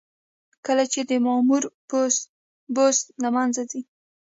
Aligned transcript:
کله 0.65 0.83
چې 0.91 0.99
د 1.09 1.11
مامور 1.25 1.63
بست 2.75 3.03
له 3.21 3.29
منځه 3.35 3.61
ځي. 3.71 3.81